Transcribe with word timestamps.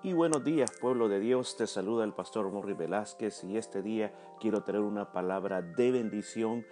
Y 0.00 0.12
buenos 0.12 0.44
días, 0.44 0.70
pueblo 0.80 1.08
de 1.08 1.18
Dios. 1.18 1.56
Te 1.56 1.66
saluda 1.66 2.04
el 2.04 2.12
pastor 2.12 2.48
Morri 2.52 2.72
Velázquez 2.72 3.42
y 3.42 3.56
este 3.56 3.82
día 3.82 4.14
quiero 4.38 4.62
traer 4.62 4.82
una 4.82 5.10
palabra 5.10 5.60
de 5.60 5.90
bendición, 5.90 6.64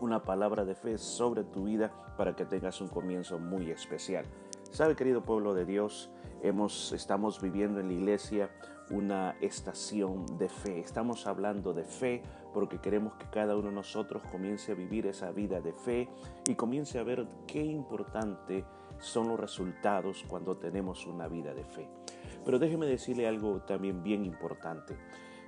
una 0.00 0.24
palabra 0.24 0.64
de 0.64 0.74
fe 0.74 0.98
sobre 0.98 1.44
tu 1.44 1.66
vida 1.66 1.92
para 2.16 2.34
que 2.34 2.44
tengas 2.44 2.80
un 2.80 2.88
comienzo 2.88 3.38
muy 3.38 3.70
especial. 3.70 4.24
Sabe, 4.72 4.96
querido 4.96 5.22
pueblo 5.22 5.54
de 5.54 5.64
Dios, 5.64 6.10
hemos, 6.42 6.92
estamos 6.92 7.40
viviendo 7.40 7.78
en 7.78 7.86
la 7.86 7.94
iglesia 7.94 8.50
una 8.90 9.36
estación 9.40 10.26
de 10.38 10.48
fe. 10.48 10.80
Estamos 10.80 11.24
hablando 11.28 11.72
de 11.72 11.84
fe 11.84 12.22
porque 12.52 12.80
queremos 12.80 13.14
que 13.14 13.30
cada 13.30 13.56
uno 13.56 13.68
de 13.68 13.74
nosotros 13.76 14.24
comience 14.32 14.72
a 14.72 14.74
vivir 14.74 15.06
esa 15.06 15.30
vida 15.30 15.60
de 15.60 15.72
fe 15.72 16.08
y 16.48 16.56
comience 16.56 16.98
a 16.98 17.04
ver 17.04 17.28
qué 17.46 17.62
importante 17.62 18.64
son 19.00 19.28
los 19.28 19.38
resultados 19.38 20.24
cuando 20.28 20.56
tenemos 20.56 21.06
una 21.06 21.28
vida 21.28 21.54
de 21.54 21.64
fe. 21.64 21.88
Pero 22.44 22.58
déjeme 22.58 22.86
decirle 22.86 23.26
algo 23.26 23.60
también 23.62 24.02
bien 24.02 24.24
importante. 24.24 24.96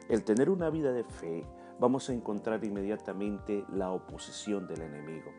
El 0.08 0.24
tener 0.24 0.50
una 0.50 0.70
vida 0.70 0.92
de 0.92 1.04
fe, 1.04 1.44
vamos 1.78 2.10
a 2.10 2.12
encontrar 2.12 2.64
inmediatamente 2.64 3.64
la 3.72 3.92
oposición 3.92 4.66
del 4.66 4.82
enemigo. 4.82 5.30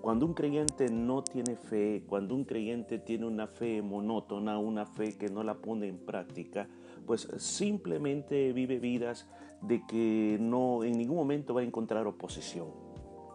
Cuando 0.00 0.24
un 0.24 0.32
creyente 0.32 0.88
no 0.90 1.22
tiene 1.22 1.56
fe, 1.56 2.04
cuando 2.06 2.34
un 2.34 2.44
creyente 2.44 2.98
tiene 2.98 3.26
una 3.26 3.46
fe 3.46 3.82
monótona, 3.82 4.58
una 4.58 4.86
fe 4.86 5.18
que 5.18 5.28
no 5.28 5.42
la 5.42 5.54
pone 5.54 5.88
en 5.88 5.98
práctica, 5.98 6.68
pues 7.06 7.28
simplemente 7.36 8.52
vive 8.52 8.78
vidas 8.78 9.28
de 9.60 9.84
que 9.86 10.38
no 10.40 10.84
en 10.84 10.92
ningún 10.92 11.16
momento 11.16 11.52
va 11.52 11.60
a 11.60 11.64
encontrar 11.64 12.06
oposición. 12.06 12.89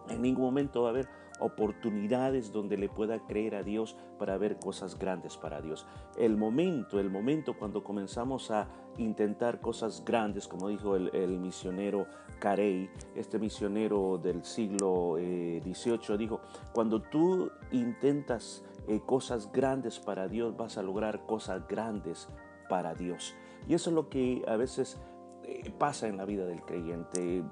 En 0.08 0.22
ningún 0.22 0.44
momento 0.44 0.82
va 0.82 0.88
a 0.88 0.90
haber 0.90 1.08
oportunidades 1.38 2.52
donde 2.52 2.76
le 2.76 2.88
pueda 2.88 3.18
creer 3.26 3.54
a 3.56 3.62
Dios 3.62 3.96
para 4.18 4.38
ver 4.38 4.58
cosas 4.58 4.98
grandes 4.98 5.36
para 5.36 5.60
Dios. 5.60 5.86
El 6.16 6.36
momento, 6.36 6.98
el 6.98 7.10
momento 7.10 7.54
cuando 7.58 7.84
comenzamos 7.84 8.50
a 8.50 8.68
intentar 8.98 9.60
cosas 9.60 10.02
grandes, 10.04 10.48
como 10.48 10.68
dijo 10.68 10.96
el, 10.96 11.38
misionero 11.38 12.06
Carey, 12.38 12.90
este 13.14 13.38
misionero 13.38 14.18
del 14.18 14.44
siglo 14.44 15.16
XVIII, 15.16 16.14
eh, 16.14 16.18
dijo, 16.18 16.40
cuando 16.72 17.02
tú 17.02 17.50
intentas 17.72 18.64
eh, 18.88 19.00
cosas 19.04 19.52
grandes 19.52 19.98
para 19.98 20.28
Dios, 20.28 20.56
vas 20.56 20.78
a 20.78 20.82
lograr 20.82 21.26
cosas 21.26 21.66
grandes 21.68 22.28
para 22.68 22.94
Dios. 22.94 23.34
Y 23.68 23.74
eso 23.74 23.90
es 23.90 23.94
lo 23.94 24.08
que 24.08 24.42
a 24.46 24.56
veces 24.56 24.98
eh, 25.44 25.70
pasa 25.78 26.08
en 26.08 26.16
la 26.16 26.24
vida 26.24 26.46
del 26.46 26.62
creyente. 26.62 27.42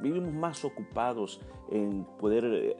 Vivimos 0.00 0.32
más 0.32 0.64
ocupados 0.64 1.40
en 1.70 2.04
poder 2.18 2.44
eh, 2.44 2.76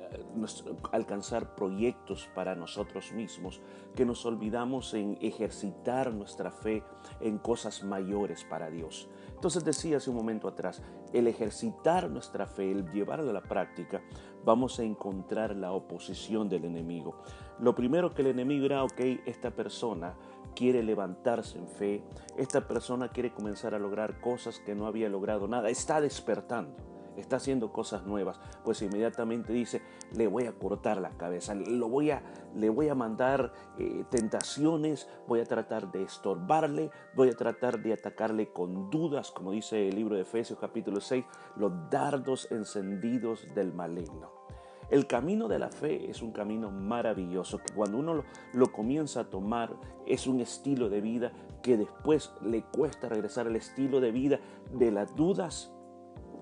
alcanzar 0.93 1.55
proyectos 1.55 2.29
para 2.35 2.55
nosotros 2.55 3.13
mismos 3.13 3.61
que 3.95 4.05
nos 4.05 4.27
olvidamos 4.27 4.95
en 4.95 5.19
ejercitar 5.21 6.13
nuestra 6.13 6.51
fe 6.51 6.83
en 7.21 7.39
cosas 7.39 7.83
mayores 7.85 8.45
para 8.45 8.71
Dios. 8.71 9.09
Entonces 9.35 9.65
decía 9.65 9.97
hace 9.97 10.11
un 10.11 10.17
momento 10.17 10.49
atrás, 10.49 10.83
el 11.13 11.27
ejercitar 11.27 12.11
nuestra 12.11 12.47
fe, 12.47 12.71
el 12.71 12.91
llevarla 12.91 13.31
a 13.31 13.35
la 13.35 13.43
práctica, 13.43 14.03
vamos 14.45 14.79
a 14.79 14.83
encontrar 14.83 15.57
la 15.57 15.73
oposición 15.73 16.49
del 16.49 16.65
enemigo. 16.65 17.17
Lo 17.59 17.75
primero 17.75 18.13
que 18.13 18.23
el 18.23 18.29
enemigo 18.29 18.67
era, 18.67 18.85
ok, 18.85 19.01
esta 19.27 19.51
persona 19.51 20.15
quiere 20.55 20.83
levantarse 20.83 21.59
en 21.59 21.69
fe, 21.69 22.05
esta 22.37 22.67
persona 22.67 23.09
quiere 23.09 23.33
comenzar 23.33 23.75
a 23.75 23.79
lograr 23.79 24.21
cosas 24.21 24.61
que 24.61 24.75
no 24.75 24.87
había 24.87 25.09
logrado 25.09 25.49
nada, 25.49 25.71
está 25.71 26.01
despertando 26.01 26.93
está 27.17 27.37
haciendo 27.37 27.73
cosas 27.73 28.05
nuevas, 28.05 28.41
pues 28.65 28.83
inmediatamente 28.83 29.53
dice, 29.53 29.83
le 30.13 30.27
voy 30.27 30.47
a 30.47 30.53
cortar 30.53 31.01
la 31.01 31.11
cabeza, 31.11 31.55
lo 31.55 31.89
voy 31.89 32.11
a, 32.11 32.23
le 32.55 32.69
voy 32.71 32.89
a 32.89 32.95
mandar 32.95 33.53
eh, 33.79 34.05
tentaciones, 34.11 35.09
voy 35.27 35.41
a 35.41 35.45
tratar 35.45 35.91
de 35.93 36.03
estorbarle, 36.03 36.91
voy 37.15 37.29
a 37.31 37.37
tratar 37.37 37.83
de 37.83 37.93
atacarle 37.93 38.53
con 38.53 38.91
dudas, 38.91 39.31
como 39.31 39.53
dice 39.53 39.89
el 39.89 39.97
libro 39.97 40.17
de 40.17 40.23
Efesios 40.23 40.59
capítulo 40.59 41.01
6, 41.01 41.25
los 41.57 41.73
dardos 41.91 42.51
encendidos 42.51 43.47
del 43.55 43.73
maligno. 43.73 44.31
El 44.91 45.07
camino 45.07 45.49
de 45.49 45.59
la 45.59 45.71
fe 45.71 46.11
es 46.11 46.23
un 46.23 46.33
camino 46.33 46.71
maravilloso 46.71 47.59
que 47.59 47.73
cuando 47.75 47.99
uno 47.99 48.25
lo, 48.53 48.73
comienza 48.73 49.21
a 49.21 49.31
tomar 49.31 49.75
es 50.07 50.27
un 50.27 50.41
estilo 50.41 50.89
de 50.89 51.01
vida 51.01 51.33
que 51.63 51.77
después 51.77 52.33
le 52.43 52.63
cuesta 52.63 53.09
regresar 53.09 53.47
al 53.47 53.57
estilo 53.57 54.01
de 54.01 54.11
vida 54.11 54.41
de 54.73 54.91
las 54.91 55.15
dudas 55.17 55.73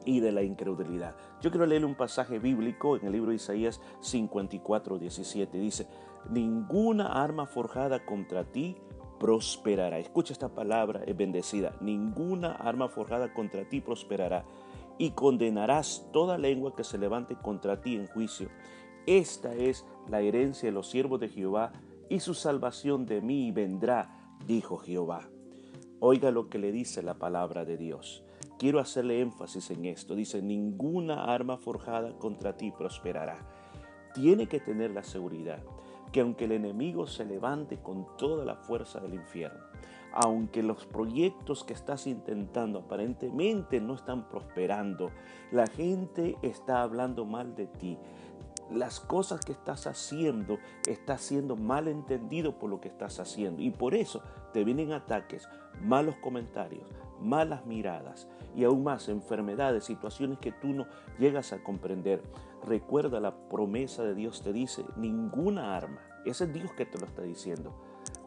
y 0.05 0.21
de 0.21 0.33
la 0.33 0.43
incredulidad. 0.43 1.15
Yo 1.41 1.51
quiero 1.51 1.67
leer 1.67 1.85
un 1.85 1.95
pasaje 1.95 2.39
bíblico 2.39 2.97
en 2.97 3.07
el 3.07 3.13
libro 3.13 3.31
de 3.31 3.37
Isaías 3.37 3.81
54, 4.01 4.99
17. 4.99 5.59
Dice, 5.59 5.87
ninguna 6.31 7.23
arma 7.23 7.47
forjada 7.47 8.05
contra 8.05 8.45
ti 8.45 8.77
prosperará. 9.21 9.99
Escucha 9.99 10.33
esta 10.33 10.49
palabra, 10.49 11.03
es 11.07 11.17
bendecida. 11.17 11.77
Ninguna 11.81 12.53
arma 12.53 12.89
forjada 12.89 13.33
contra 13.35 13.69
ti 13.69 13.81
prosperará 13.83 14.45
y 15.01 15.13
condenarás 15.13 16.07
toda 16.13 16.37
lengua 16.37 16.77
que 16.77 16.85
se 16.85 16.99
levante 16.99 17.35
contra 17.35 17.81
ti 17.81 17.97
en 17.97 18.07
juicio. 18.07 18.51
Esta 19.07 19.55
es 19.55 19.87
la 20.11 20.21
herencia 20.21 20.69
de 20.69 20.75
los 20.75 20.91
siervos 20.91 21.19
de 21.21 21.31
Jehová, 21.31 21.73
y 22.11 22.21
su 22.21 22.35
salvación 22.35 23.07
de 23.07 23.23
mí 23.23 23.51
vendrá, 23.51 24.37
dijo 24.47 24.77
Jehová. 24.77 25.31
Oiga 26.01 26.31
lo 26.31 26.51
que 26.51 26.59
le 26.59 26.71
dice 26.71 27.03
la 27.03 27.15
palabra 27.15 27.65
de 27.65 27.79
Dios. 27.79 28.23
Quiero 28.59 28.79
hacerle 28.79 29.23
énfasis 29.23 29.71
en 29.71 29.87
esto. 29.87 30.15
Dice, 30.15 30.43
ninguna 30.43 31.33
arma 31.33 31.57
forjada 31.57 32.13
contra 32.19 32.59
ti 32.59 32.71
prosperará. 32.71 33.39
Tiene 34.13 34.49
que 34.49 34.61
tener 34.61 34.91
la 34.91 35.03
seguridad 35.03 35.63
que 36.13 36.21
aunque 36.21 36.45
el 36.45 36.53
enemigo 36.53 37.07
se 37.07 37.25
levante 37.25 37.79
con 37.79 38.07
toda 38.17 38.45
la 38.45 38.57
fuerza 38.57 39.01
del 39.01 39.15
infierno, 39.15 39.61
aunque 40.13 40.63
los 40.63 40.87
proyectos 40.87 41.65
que 41.65 41.73
estás 41.73 42.07
intentando 42.07 42.81
aparentemente 42.81 43.81
no 43.81 43.95
están 43.95 44.29
prosperando, 44.29 45.11
la 45.53 45.67
gente 45.67 46.37
está 46.43 46.83
hablando 46.83 47.25
mal 47.25 47.55
de 47.55 47.67
ti, 47.67 47.99
las 48.71 49.01
cosas 49.01 49.41
que 49.41 49.53
estás 49.53 49.87
haciendo 49.87 50.59
está 50.87 51.19
siendo 51.19 51.57
mal 51.57 51.89
entendido 51.89 52.59
por 52.59 52.71
lo 52.71 52.81
que 52.81 52.89
estás 52.89 53.19
haciendo. 53.19 53.63
Y 53.63 53.71
por 53.71 53.95
eso 53.95 54.23
te 54.53 54.65
vienen 54.65 54.93
ataques, 54.93 55.49
malos 55.83 56.17
comentarios, 56.17 56.89
malas 57.21 57.67
miradas 57.67 58.29
y 58.55 58.65
aún 58.65 58.83
más 58.83 59.09
enfermedades, 59.09 59.85
situaciones 59.85 60.39
que 60.39 60.53
tú 60.53 60.69
no 60.69 60.87
llegas 61.19 61.53
a 61.53 61.63
comprender. 61.63 62.23
Recuerda 62.67 63.21
la 63.21 63.49
promesa 63.49 64.03
de 64.03 64.15
Dios 64.15 64.43
te 64.43 64.53
dice, 64.53 64.85
ninguna 64.97 65.77
arma, 65.77 66.01
ese 66.25 66.45
es 66.45 66.53
Dios 66.53 66.73
que 66.73 66.87
te 66.87 66.99
lo 66.99 67.07
está 67.07 67.23
diciendo, 67.23 67.73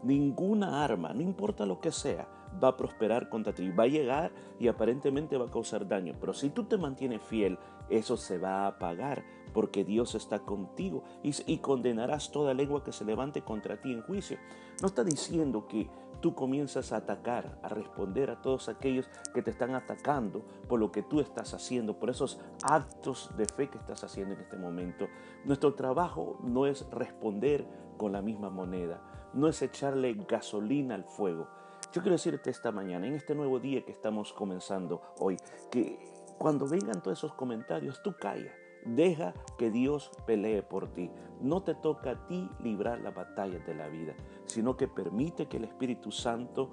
ninguna 0.02 0.84
arma, 0.84 1.14
no 1.14 1.22
importa 1.22 1.66
lo 1.66 1.80
que 1.80 1.92
sea, 1.92 2.28
va 2.64 2.70
a 2.70 2.78
prosperar 2.78 3.30
contra 3.30 3.54
ti, 3.54 3.70
va 3.70 3.84
a 3.84 3.88
llegar 3.88 4.32
y 4.60 4.68
aparentemente 4.68 5.38
va 5.38 5.46
a 5.46 5.52
causar 5.52 5.88
daño, 5.88 6.14
pero 6.20 6.34
si 6.34 6.50
tú 6.50 6.66
te 6.66 6.78
mantienes 6.78 7.22
fiel, 7.22 7.58
eso 7.90 8.18
se 8.18 8.38
va 8.38 8.64
a 8.64 8.68
apagar 8.68 9.24
porque 9.54 9.84
Dios 9.84 10.16
está 10.16 10.40
contigo 10.40 11.04
y, 11.22 11.58
condenarás 11.60 12.32
toda 12.32 12.54
lengua 12.54 12.84
que 12.84 12.92
se 12.92 13.06
levante 13.06 13.44
contra 13.44 13.80
ti 13.80 13.92
en 13.94 14.02
juicio. 14.02 14.38
No 14.82 14.88
está 14.88 15.04
diciendo 15.04 15.68
que 15.68 15.88
tú 16.24 16.34
comienzas 16.34 16.94
a 16.94 16.98
atacar, 16.98 17.60
a 17.64 17.68
responder 17.68 18.30
a 18.30 18.42
todos 18.42 18.70
aquellos 18.70 19.10
que 19.34 19.42
te 19.42 19.52
están 19.52 19.76
atacando 19.76 20.42
por 20.70 20.80
lo 20.80 20.90
que 20.90 21.04
tú 21.04 21.20
estás 21.20 21.54
haciendo, 21.54 22.00
por 22.00 22.10
esos 22.10 22.40
actos 22.64 23.30
de 23.36 23.46
fe 23.46 23.70
que 23.70 23.78
estás 23.78 24.06
haciendo 24.06 24.34
en 24.34 24.40
este 24.40 24.56
momento. 24.56 25.10
Nuestro 25.44 25.74
trabajo 25.74 26.40
no 26.42 26.66
es 26.66 26.90
responder 26.92 27.68
con 27.98 28.14
la 28.14 28.22
misma 28.22 28.50
moneda, 28.50 29.02
no 29.34 29.50
es 29.50 29.62
echarle 29.62 30.14
gasolina 30.26 30.96
al 30.96 31.04
fuego. 31.04 31.50
Yo 31.92 32.02
quiero 32.02 32.14
decirte 32.14 32.50
esta 32.50 32.72
mañana, 32.72 33.06
en 33.06 33.16
este 33.16 33.36
nuevo 33.36 33.60
día 33.60 33.84
que 33.84 33.92
estamos 33.92 34.32
comenzando 34.32 35.02
hoy, 35.20 35.36
que 35.70 36.00
cuando 36.38 36.66
vengan 36.70 37.02
todos 37.04 37.18
esos 37.18 37.34
comentarios, 37.34 38.02
tú 38.02 38.16
calla 38.18 38.54
Deja 38.86 39.34
que 39.58 39.72
Dios 39.72 40.12
pelee 40.26 40.62
por 40.62 40.88
ti. 40.94 41.10
No 41.42 41.64
te 41.64 41.76
toca 41.76 42.12
a 42.12 42.28
ti 42.28 42.50
librar 42.60 43.00
las 43.00 43.16
batallas 43.16 43.66
de 43.66 43.76
la 43.76 43.88
vida, 43.88 44.14
sino 44.46 44.78
que 44.78 44.88
permite 44.88 45.48
que 45.48 45.58
el 45.58 45.66
Espíritu 45.66 46.12
Santo 46.12 46.70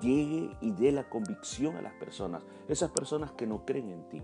llegue 0.00 0.56
y 0.60 0.72
dé 0.72 0.92
la 0.92 1.08
convicción 1.08 1.76
a 1.76 1.82
las 1.82 1.94
personas. 1.94 2.44
Esas 2.68 2.90
personas 2.90 3.32
que 3.32 3.46
no 3.46 3.64
creen 3.64 3.90
en 3.90 4.08
ti. 4.08 4.22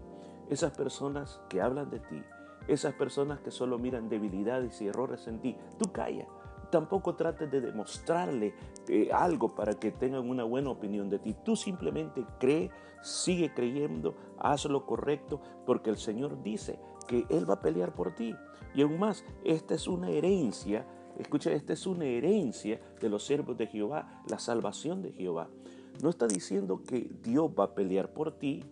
Esas 0.48 0.76
personas 0.76 1.40
que 1.48 1.60
hablan 1.60 1.90
de 1.90 2.00
ti. 2.00 2.22
Esas 2.68 2.94
personas 2.94 3.40
que 3.40 3.50
solo 3.50 3.78
miran 3.78 4.08
debilidades 4.08 4.80
y 4.80 4.88
errores 4.88 5.26
en 5.26 5.40
ti. 5.40 5.56
Tú 5.78 5.90
calla. 5.92 6.26
Tampoco 6.70 7.14
trates 7.14 7.50
de 7.50 7.60
demostrarle 7.60 8.54
eh, 8.88 9.10
algo 9.12 9.54
para 9.54 9.74
que 9.74 9.92
tengan 9.92 10.28
una 10.28 10.44
buena 10.44 10.70
opinión 10.70 11.08
de 11.08 11.20
ti. 11.20 11.34
Tú 11.44 11.54
simplemente 11.54 12.24
cree, 12.40 12.70
sigue 13.02 13.54
creyendo, 13.54 14.16
haz 14.38 14.64
lo 14.64 14.84
correcto, 14.84 15.40
porque 15.64 15.90
el 15.90 15.96
Señor 15.96 16.42
dice, 16.42 16.80
que 17.06 17.26
Él 17.30 17.48
va 17.48 17.54
a 17.54 17.62
pelear 17.62 17.94
por 17.94 18.14
ti. 18.14 18.34
Y 18.74 18.82
aún 18.82 18.98
más, 18.98 19.24
esta 19.44 19.74
es 19.74 19.88
una 19.88 20.10
herencia, 20.10 20.86
escucha, 21.18 21.52
esta 21.52 21.72
es 21.72 21.86
una 21.86 22.04
herencia 22.04 22.80
de 23.00 23.08
los 23.08 23.24
siervos 23.24 23.56
de 23.56 23.66
Jehová, 23.66 24.22
la 24.28 24.38
salvación 24.38 25.02
de 25.02 25.12
Jehová. 25.12 25.48
No 26.02 26.10
está 26.10 26.26
diciendo 26.26 26.82
que 26.86 27.10
Dios 27.22 27.50
va 27.58 27.64
a 27.64 27.74
pelear 27.74 28.12
por 28.12 28.32
ti 28.32 28.64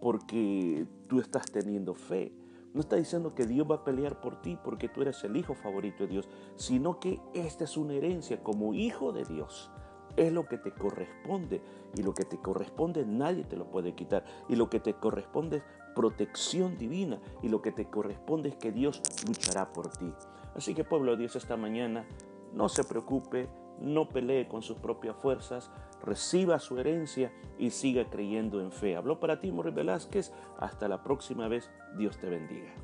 porque 0.00 0.86
tú 1.08 1.20
estás 1.20 1.50
teniendo 1.50 1.94
fe. 1.94 2.32
No 2.74 2.80
está 2.80 2.96
diciendo 2.96 3.34
que 3.34 3.46
Dios 3.46 3.66
va 3.68 3.76
a 3.76 3.84
pelear 3.84 4.20
por 4.20 4.40
ti 4.40 4.58
porque 4.62 4.88
tú 4.88 5.02
eres 5.02 5.24
el 5.24 5.36
hijo 5.36 5.54
favorito 5.54 6.04
de 6.04 6.10
Dios, 6.10 6.28
sino 6.56 7.00
que 7.00 7.20
esta 7.34 7.64
es 7.64 7.76
una 7.76 7.94
herencia 7.94 8.42
como 8.42 8.74
hijo 8.74 9.12
de 9.12 9.24
Dios. 9.24 9.70
Es 10.18 10.32
lo 10.32 10.46
que 10.46 10.58
te 10.58 10.72
corresponde. 10.72 11.62
Y 11.94 12.02
lo 12.02 12.12
que 12.12 12.24
te 12.24 12.38
corresponde 12.38 13.06
nadie 13.06 13.44
te 13.44 13.56
lo 13.56 13.70
puede 13.70 13.94
quitar. 13.94 14.24
Y 14.48 14.56
lo 14.56 14.68
que 14.68 14.80
te 14.80 14.94
corresponde 14.94 15.58
es 15.58 15.62
protección 15.94 16.76
divina. 16.76 17.20
Y 17.42 17.48
lo 17.48 17.62
que 17.62 17.72
te 17.72 17.86
corresponde 17.86 18.50
es 18.50 18.56
que 18.56 18.72
Dios 18.72 19.00
luchará 19.26 19.72
por 19.72 19.88
ti. 19.88 20.12
Así 20.54 20.74
que 20.74 20.84
pueblo 20.84 21.12
de 21.12 21.18
Dios 21.18 21.36
esta 21.36 21.56
mañana, 21.56 22.04
no 22.52 22.68
se 22.68 22.84
preocupe, 22.84 23.48
no 23.80 24.08
pelee 24.08 24.48
con 24.48 24.62
sus 24.62 24.76
propias 24.78 25.16
fuerzas, 25.16 25.70
reciba 26.02 26.58
su 26.58 26.78
herencia 26.78 27.32
y 27.58 27.70
siga 27.70 28.10
creyendo 28.10 28.60
en 28.60 28.72
fe. 28.72 28.96
Habló 28.96 29.20
para 29.20 29.40
ti, 29.40 29.52
Morri 29.52 29.70
Velázquez. 29.70 30.32
Hasta 30.58 30.88
la 30.88 31.02
próxima 31.02 31.48
vez. 31.48 31.70
Dios 31.96 32.18
te 32.18 32.28
bendiga. 32.28 32.74